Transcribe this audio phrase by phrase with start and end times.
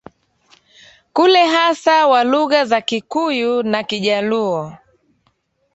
[1.13, 4.73] kule hasa wa lugha za Kikuyu na Kijaluo